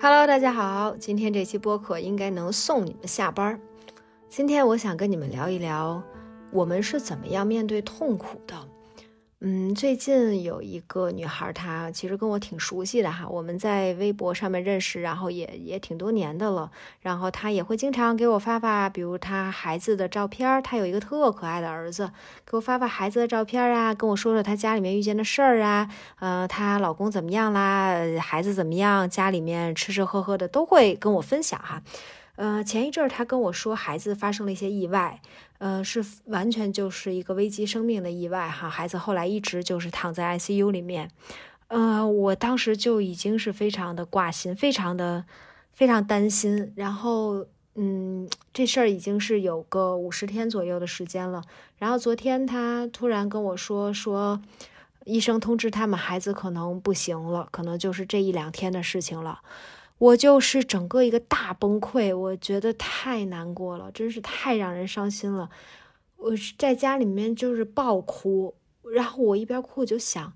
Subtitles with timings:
[0.00, 3.60] Hello，大家好，今天这期播客应该能送你们下班儿。
[4.28, 6.00] 今天我想跟你们聊一聊，
[6.52, 8.54] 我们是怎么样面对痛苦的。
[9.40, 16.68] 嗯，最近有一个女孩，她其实跟我挺熟悉的哈，我们在微博上面认识，然后也也挺多年的了。
[17.02, 22.10] 然后她也会经常给我发发，比如她孩子的照片，她有一个特可爱的儿子，
[22.44, 31.80] 给我发发孩子的照片啊，跟我说说她家里面遇见的事儿啊，呃，她老公怎么样啦，孩子怎么样，家里面吃吃喝喝的都会跟我分享哈。
[32.38, 35.20] 呃，前一阵儿她跟我说孩子发生了一些意外。
[35.58, 41.10] 呃，是完全就是一个危及生命的意外哈，孩子后来一直就是躺在 ICU 里面，
[41.66, 45.24] 呃，我当时就已经是非常的挂心，非常的
[45.72, 51.42] 非常担心，然后嗯，这事儿已经是有个五十天左右的时间了，
[51.78, 54.40] 然后昨天他突然跟我说说，
[55.06, 59.40] 医生通知他们孩子可能不行了，可能就是这一两天的事情了。
[59.98, 65.50] 我就是整个一个大崩溃，我觉得太难过了，真是太让人伤心了。
[66.16, 68.54] 我是在家里面就是爆哭，
[68.92, 70.32] 然后我一边哭我就想，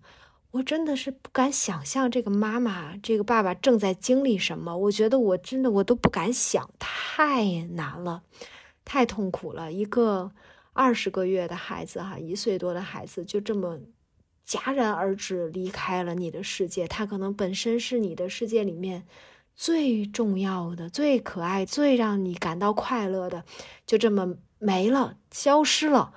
[0.50, 4.76] 我真的是不敢想象这个妈妈、这个爸爸正在经历什么。
[4.76, 8.24] 我觉得我真的我都不敢想，太难了，
[8.84, 9.72] 太痛苦了。
[9.72, 10.32] 一个
[10.72, 13.78] 二十个月的孩子哈，一岁多的孩子就这么
[14.44, 19.04] 戛然而止离开了你的世界，他可能本身是你的世界里面。
[19.62, 23.44] 最重要的、最可爱、最让你感到快乐的，
[23.86, 26.12] 就这么没了、消失了。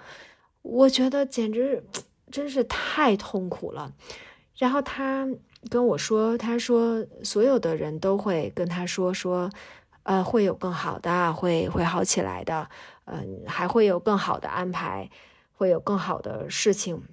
[0.64, 1.86] 我觉得简直
[2.32, 3.94] 真是太痛苦了。
[4.58, 5.28] 然后他
[5.70, 9.52] 跟我说：“他说所有的人都会跟他说说，
[10.02, 12.68] 呃，会有更好的，会会好起来的，
[13.04, 15.12] 嗯，还会有更好的安排，
[15.54, 17.04] 会有更好的事情。”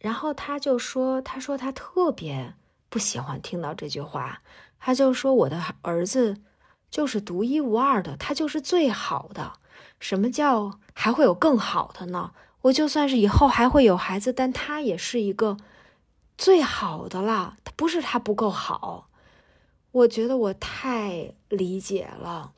[0.00, 2.54] 然后他就说：“他说他特别
[2.88, 4.40] 不喜欢听到这句话。”
[4.80, 6.38] 他就说：“我的儿子
[6.90, 9.52] 就是独一无二的，他就是最好的。
[10.00, 12.32] 什么叫还会有更好的呢？
[12.62, 15.58] 我就算是以后还会有孩子，但他也是一个
[16.36, 17.56] 最好的了。
[17.62, 19.08] 他不是他不够好，
[19.92, 22.52] 我觉得我太理解了。”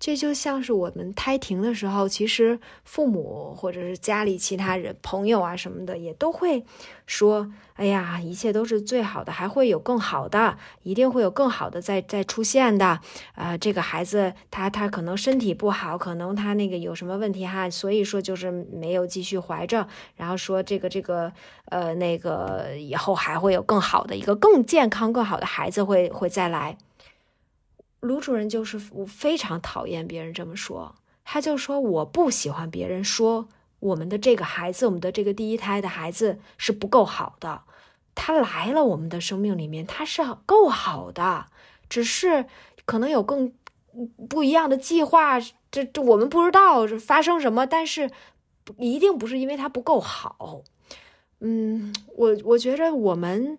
[0.00, 6.64] 这就像是我们胎停的时候，其实父母或者是家里其他人、朋友啊什么的，也都会
[7.04, 13.00] 说：“哎呀，一切都是最好的，还会有更好的，一定会有更好的再再出现的。”
[13.34, 21.32] 啊，这个孩子他他可能身体不好，可能他那个有什么问题哈，所以说就是没有继续怀着，然后说这个这个
[21.66, 26.78] 呃那个以后还会有更好的一个更健康、更好的孩子会会再来。
[28.00, 30.94] 卢主任就是非常讨厌别人这么说，
[31.24, 33.48] 他就说我不喜欢别人说
[33.80, 37.62] 我们的这个孩子，我们的这个第一胎的孩子是不够好的。
[38.14, 41.46] 他来了我们的生命里面，他是够好的，
[41.88, 42.46] 只是
[42.84, 43.52] 可能有更
[44.28, 48.10] 不一样的计划，这这我们不知道是发生什么，但是
[48.76, 50.62] 一定不是因为他不够好。
[51.40, 53.58] 嗯，我我觉得我们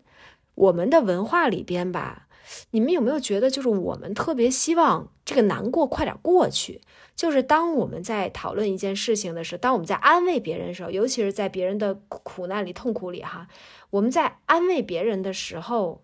[0.55, 2.27] 我们的文化里边吧。
[2.71, 6.81] 你们有没有觉得，就是我们特别希望这个难过快点过去？
[7.15, 13.47] 就是当我们在讨论一件事情的时候，当我们在安慰别人的时候，尤其是在别人的苦难里、痛苦里，哈，
[13.89, 16.01] 我们在安慰别人的时候，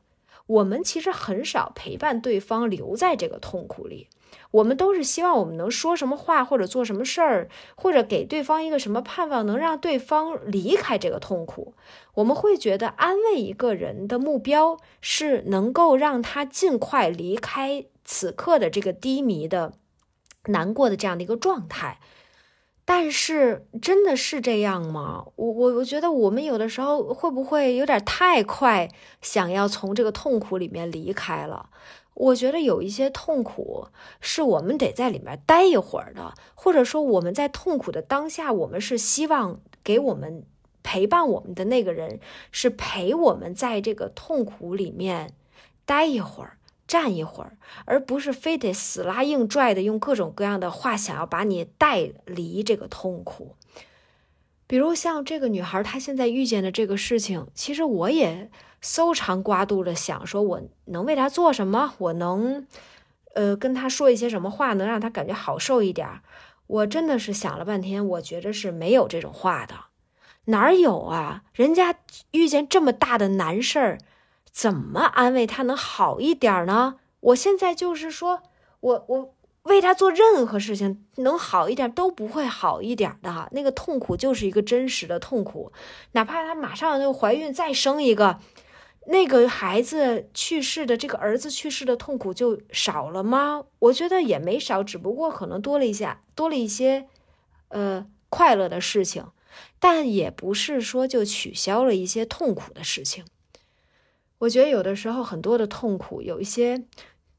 [0.47, 4.09] 我们其实很少陪伴对方留在这个痛苦里。
[4.51, 11.73] 我们都是希望我们能说什么话，或者做什么事儿，或者给对方一个什么盼望，能让对方离开这个痛苦。
[12.15, 19.73] 我们会觉得安慰一个人的目标是能够让他尽快离开此刻的这个低迷的、
[20.45, 21.99] 难过的这样的一个状态。
[22.87, 25.25] 但是真的是这样吗？
[25.37, 28.87] 我我我觉得我们有的时候会不会有点太快，
[29.23, 31.71] 想要从这个痛苦里面离开了？
[32.15, 33.89] 我觉得有一些痛苦
[34.19, 40.43] 是我们得在里面待一会儿的，或者说我们在痛苦的当下，我们是希望给我们
[40.81, 42.19] 陪伴我们的那个人
[42.51, 45.33] 是陪我们在这个痛苦里面
[45.85, 46.57] 待一会儿、
[46.87, 53.55] 站一会儿，而不是非得死拉硬拽的用各种各样的话想要把你带离这个痛苦。
[54.67, 58.49] 比如像这个女孩，她现在遇见的这个事情，其实我也。
[58.81, 61.95] 搜肠刮肚的想说，我能为她做什么？
[61.97, 62.67] 我能，
[63.33, 66.07] 呃，跟她说一些什么话，能让她感觉好受一点？
[66.67, 69.73] 我真的是想了半天，我觉着是没有这种话的，
[70.45, 71.41] 哪有啊？
[71.53, 71.95] 人家
[72.29, 73.97] 遇见这么大的难事儿，
[74.51, 76.97] 怎么安慰她能好一点呢？
[77.21, 78.43] 我现在就是说，
[78.81, 79.34] 我我
[79.65, 85.71] 为他做任何事情能好一点都不会好一点的，那个痛苦就是一个真实的痛苦，
[86.13, 88.39] 哪怕他马上就怀孕再生一个。
[89.07, 93.65] 那个孩子去世的这个儿子去世的痛苦就少了吗？
[93.77, 97.07] 我觉得也没少，只不过可能多了一下，多了一些
[97.67, 99.27] 呃快乐的事情，
[99.79, 103.23] 但也不是说就取消了一些痛苦的事情。
[104.39, 106.83] 我觉得有的时候很多的痛苦，有一些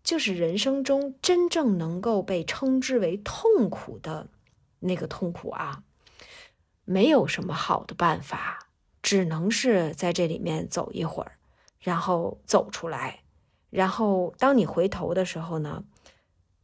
[0.07, 4.29] 就是人生中真正能够被称之为痛苦的
[4.79, 5.83] 那个痛苦啊，
[6.85, 8.69] 没有什么好的办法，
[9.03, 11.33] 只能是在这里面走一会儿，
[11.81, 13.25] 然后走出来，
[13.69, 15.83] 然后当你回头的时候呢，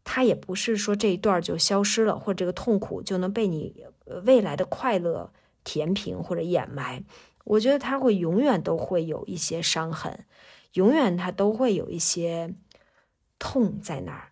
[0.04, 3.84] 它也不是说这一段就消失了，或者这个痛苦就能被你
[4.24, 5.32] 未来的快乐
[5.64, 7.02] 填平或者掩埋。
[7.42, 10.26] 我觉得他会永远都会有一些伤痕，
[10.74, 12.54] 永远他都会有一些
[13.42, 14.30] 痛在哪儿，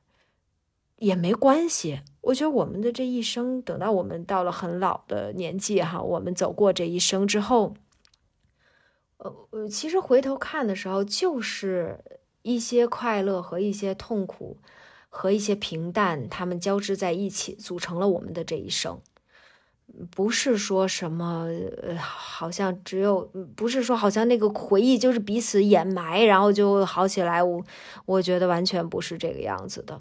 [0.98, 2.02] 也没关系。
[2.20, 7.74] 我觉得我们的这一生，等到我们到了很老的年纪哈，我们走过这一生之后，
[9.16, 11.98] 呃呃，其实回头看的时候，就是
[12.42, 14.58] 一些快乐和一些痛苦
[15.08, 19.00] 和一些平淡，它们交织在一起，组成了我们的这一生。
[20.10, 21.46] 不是说什么，
[21.82, 27.42] 呃，好像只有，不是说好像那个回忆就是彼此掩埋，然后就好起来。
[27.42, 27.62] 我
[28.06, 29.98] 我觉得完全不是这个样子的。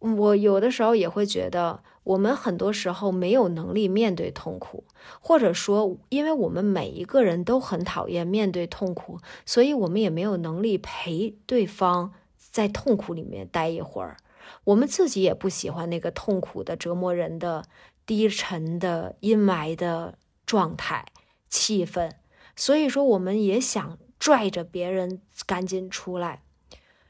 [0.00, 4.84] 我有的时候也会觉得，我们很多时候没有能力面对痛苦，
[5.20, 14.16] 或者说，因为我们每一个人都很讨厌面对痛苦，所以我们也没有能力陪对方在痛苦里面待一会儿。
[14.64, 17.64] 我们自己也不喜欢那个痛苦的折磨人的。
[18.08, 20.16] 低沉的阴霾的
[20.46, 21.04] 状态、
[21.50, 22.10] 气氛，
[22.56, 26.42] 所以说我们也想拽着别人赶紧出来，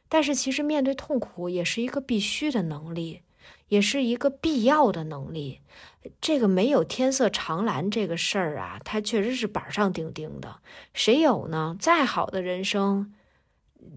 [0.08, 3.22] 但是其实面对痛苦也是一个必须的能力，
[3.68, 5.60] 也是一个必要的能力。
[6.20, 10.56] 这个没有天色长蓝这个事儿啊，它确实是板上钉钉的。
[10.92, 11.76] 谁有呢？
[11.78, 13.14] 再好的人生。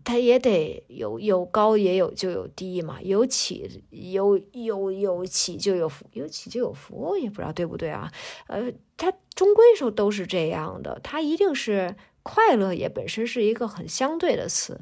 [0.03, 8.11] 他也得有有高也有就有低嘛，有起有有有起就有伏，有起就有伏，也不知道对不对啊？
[8.47, 14.79] 呃，他终归说都是这样的，他一定是快乐也本身是一个很相对的词，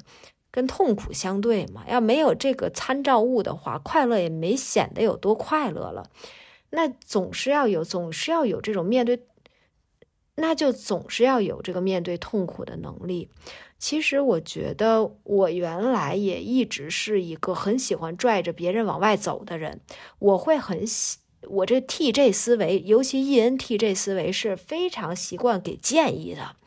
[0.52, 1.86] 跟痛苦相对嘛。
[1.88, 6.10] 要没有这个参照物的话，快乐也没显得有多快乐了。
[6.72, 9.22] 那总是要有，总是要有这种面对，
[10.36, 13.30] 那就总是要有这个面对痛苦的能力。
[13.80, 19.80] 其实我觉得我原来也一直是一个很喜欢拽着别人往外走的人。
[20.20, 26.58] 我会很喜，我这 TJ 思维，尤其 ENTJ 思维是非常习惯给建议的。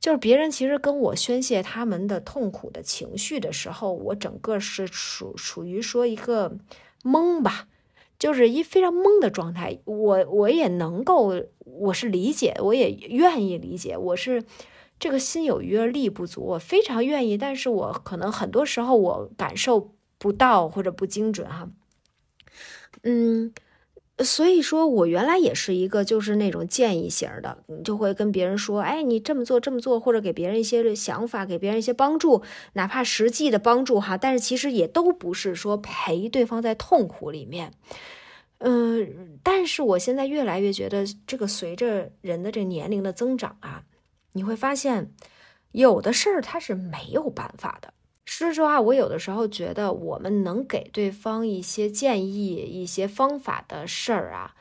[0.00, 6.56] 就是别人其实跟我宣泄他们的痛苦的情绪的时候，我整个是属属于说一个
[7.04, 7.68] 懵吧，
[8.18, 9.78] 就是一非常懵的状态。
[9.84, 11.32] 我我也能够，
[11.64, 14.42] 我是理解，我也愿意理解，我是。
[15.00, 21.70] 这个心有余而力不足，我非常愿意，但是我可能很多时候我感受不到或者不精准哈，
[23.02, 23.50] 嗯，
[24.18, 32.42] 所以说我原来也是一个就是那种建议型的，就会跟别人说，哎，你这么做这么做，或者给别人一些想法，给别人一些帮助，
[32.74, 37.72] 哪怕实际的帮助哈，但是其实也都不是说陪对方在痛苦里面，
[38.58, 43.84] 嗯，但是我现在越来越觉得，这个随着人的这年龄的增长啊。
[44.32, 45.12] 你会发现，
[45.72, 47.92] 有的事儿他是没有办法的。
[48.24, 54.54] 说实话，我有的时候觉得，我们能给对方一些建议、一些方法的事儿啊，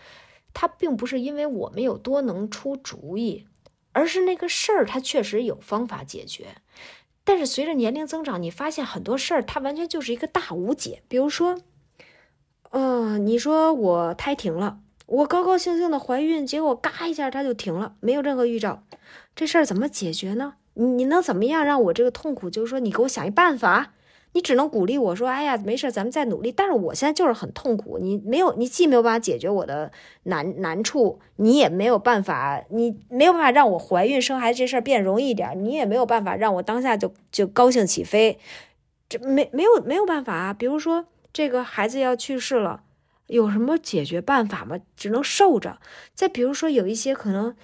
[0.54, 3.46] 它并不是因为我们有多能出主意，
[3.92, 6.56] 而是那个事儿它确实有方法解决。
[7.24, 11.04] 但是随着年龄增长，你发现很多事儿它完全就是一个大无解。
[11.08, 11.60] 比如说，
[12.72, 18.84] 嗯，你说我胎停了，我高高兴兴的怀孕，结果嘎一下它就停了，没有任何预兆。
[19.40, 20.56] 这事儿怎么解决呢？
[20.74, 22.50] 你你能怎么样让我这个痛苦？
[22.50, 23.94] 就是说，你给我想一办法。
[24.34, 27.98] 你只能鼓励我说：“哎呀，没事，咱们再努力。”但是我现在就是很痛苦。
[28.00, 29.94] 你没有，你既没有办法解决我的
[30.24, 38.38] 难难处，你也没有办法，你没有办法让我怀孕生孩子这事儿变容易一点，你也没有办法让我当下就就高兴起飞。
[39.08, 40.54] 这没没有没有办法啊！
[40.54, 42.84] 比如说这个孩子要去世了，
[43.28, 44.78] 有什么解决办法吗？
[44.98, 45.80] 只能受着。
[46.14, 47.56] 再比如说有一些可能。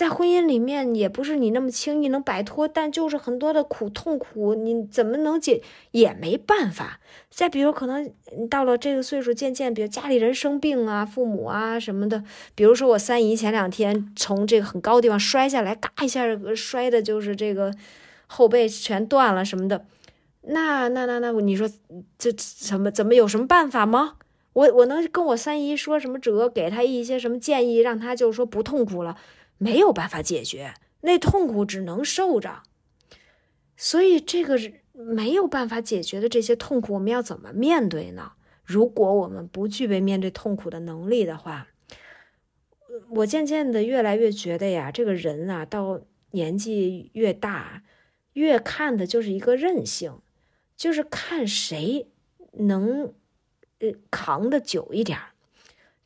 [0.00, 7.00] 在婚姻里面也不是你那么轻易能摆脱，但就是很多的苦痛苦，你怎么能解也没办法。
[7.28, 8.10] 再比如，可能
[8.48, 12.24] 到了这个岁数，渐渐，比如家里人生病啊，父母啊什么的。
[12.54, 16.24] 比如说我三姨前两天从这个很高的地方摔下来，嘎一下
[16.56, 17.70] 摔的就是这个
[18.26, 19.84] 后背全断了什么的。
[20.44, 21.68] 那那那那，你说
[22.16, 24.14] 这什么怎么有什么办法吗？
[24.54, 29.18] 我我能跟我三姨说什么辙，给她一些什么建议，让她就是说不痛苦了。
[29.60, 32.62] 没有办法解决，那痛苦只能受着。
[33.76, 34.58] 所以这个
[34.92, 38.32] 没有办法解决的这些痛苦，我们要怎么面对呢？
[38.64, 41.68] 如果我们不具备面对痛苦的能力的话，
[43.10, 46.00] 我渐渐的越来越觉得呀，这个人啊，到
[46.30, 47.82] 年纪越大，
[48.32, 50.20] 越看的就是一个韧性，
[50.74, 52.08] 就是看谁
[52.52, 53.12] 能
[53.80, 55.18] 呃扛得久一点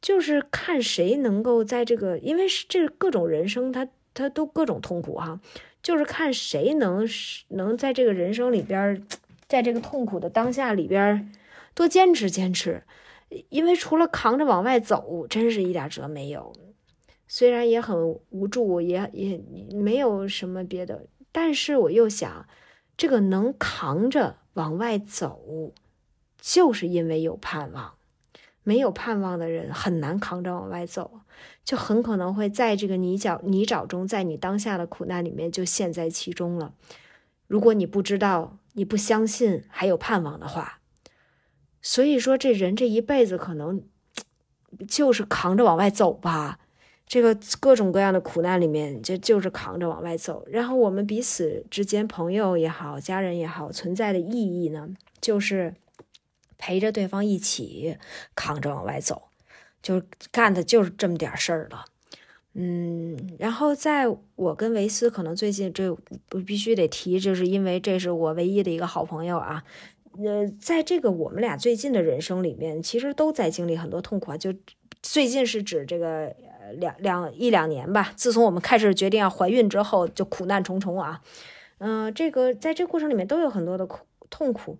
[0.04, 5.40] 就是看谁能够在这个，因为是这各种人生，他他都各种痛苦哈。
[5.82, 7.08] 就是看谁能
[7.48, 9.02] 能在这个人生里边，
[9.48, 11.32] 在这个痛苦的当下里边
[11.74, 12.82] 多坚持坚持，
[13.48, 16.52] 因为除了扛着往外走，真是一点辙没有。
[17.26, 19.40] 虽然也很无助，也也
[19.72, 22.46] 没有什么别的，但是我又想，
[22.98, 25.72] 这个能扛着往外走，
[26.38, 27.94] 就是因为有盼望。
[28.66, 31.20] 没有盼望的人很难扛着往外走，
[31.64, 36.72] 就很可能会在这个泥沼泥沼中，在你当下的苦难里面就陷在其中了。
[37.46, 40.80] 如果你不知道，你不相信还有盼望的话，
[41.82, 43.82] 所以说这人这一辈子可能
[44.88, 46.58] 就是扛着往外走吧。
[47.06, 50.42] 这个各种各样的苦难里面，就就是扛着往外走。
[50.50, 54.88] 然后我们彼此之间，朋友也好，家人也好，存在的意义呢，
[55.20, 55.74] 就是。
[56.64, 57.98] 陪着对方一起
[58.34, 59.24] 扛着往外走，
[59.82, 60.00] 就
[60.32, 61.84] 干的就是这么点事儿了。
[62.54, 65.94] 嗯，然后在我跟维斯，可能最近这
[66.46, 69.62] 必须得提，就是因为这是我唯一的一个好朋友啊。
[70.24, 74.36] 呃，在这个我们俩最近的人生里面，其实都在经历很多痛苦啊。
[74.38, 74.54] 就
[75.02, 76.34] 最近是指这个
[76.78, 78.10] 两两一两年吧。
[78.16, 81.20] 自从我们开始决定要怀孕之后，就苦难重重啊。
[81.76, 84.78] 嗯，这个在这过程里面都有很多的苦痛苦。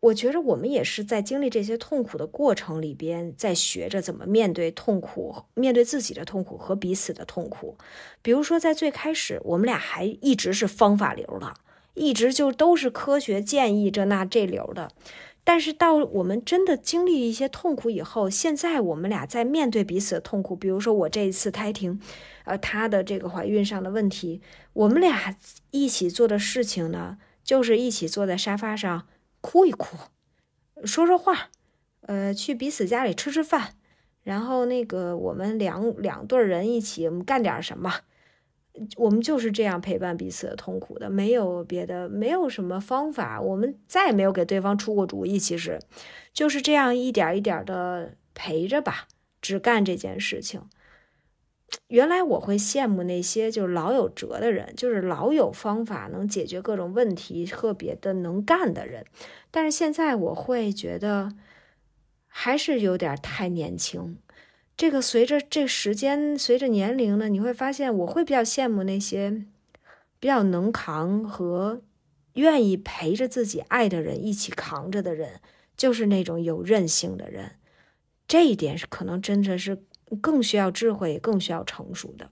[0.00, 7.76] 我觉得我们也是在经历这些痛苦的过程里边，在学着怎么面对痛苦，面对自己的痛苦和彼此的痛苦。
[8.22, 11.54] 比如说，在最开始，我们俩还一直是方法流的，
[11.94, 14.92] 一直就都是科学建议这那这流的。
[15.42, 22.00] 但是到我们真的经历一些痛苦以后，现在我们俩在面对彼此的痛苦，比如说我这一次胎停，
[22.44, 24.40] 呃，她的这个怀孕上的问题，
[24.74, 25.36] 我们俩
[25.70, 29.06] 一起做的事情呢，就是一起坐在沙发上。
[29.46, 29.96] 哭一哭，
[30.84, 31.50] 说说话，
[32.00, 33.74] 呃，去彼此家里吃吃饭，
[34.24, 38.00] 然后那个我们两两对人一起，我们干点什么？
[38.96, 45.38] 我们就是这样陪伴彼此的痛苦的，没有别的，没有什么方法，我们再也没有给对方出过主意。
[45.38, 45.78] 其实
[46.32, 49.06] 就是这样一点一点的陪着吧，
[49.40, 50.60] 只干这件事情。
[51.88, 59.04] 原来我会羡慕那些就是老有辙的人，就是老有方法能解决各种问题、特别的能干的人。
[59.50, 61.32] 但是现在我会觉得
[62.26, 64.18] 还是有点太年轻。
[64.76, 69.44] 这个随着这时间、随着年龄呢，你会发现我会比较羡慕那些
[70.18, 71.82] 比较能扛和
[72.34, 75.40] 愿意陪着自己爱的人一起扛着的人，
[75.76, 77.52] 就是那种有韧性的人。
[78.28, 79.84] 这一点是可能真的是。
[80.14, 82.30] 更需要智慧，更需要成熟的。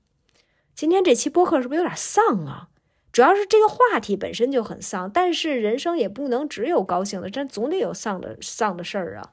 [0.75, 2.69] 今天这期播客是不是有点丧啊？
[3.13, 9.31] 主要是这个话题本身就很丧，但是人生也不能只有高兴的，真总得有丧的丧的事儿啊。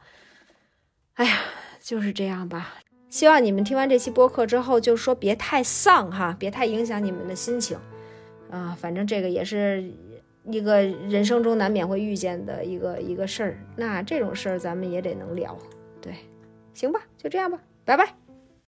[1.16, 1.40] 哎呀，
[1.80, 2.76] 就是这样吧。
[3.10, 7.78] 希望你们听完这期播客之后，就说别太丧哈，别太影响你们的心情
[8.52, 8.78] 啊。
[8.80, 9.92] 反正这个也是
[10.46, 13.60] 一个人生中难免会遇见的一个一个事儿。
[13.76, 15.58] 那这种事儿咱们也得能聊，
[16.00, 16.16] 对，
[16.76, 18.21] 行吧，就这样吧，拜拜。